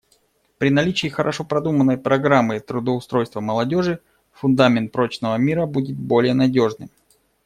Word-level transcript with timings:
При 0.57 0.71
наличии 0.71 1.09
хорошо 1.09 1.43
продуманной 1.43 1.95
программы 1.95 2.59
трудоустройства 2.59 3.39
молодежи 3.39 3.99
фундамент 4.31 4.91
прочного 4.91 5.35
мира 5.35 5.67
будет 5.67 5.95
более 5.95 6.33
надежным. 6.33 6.89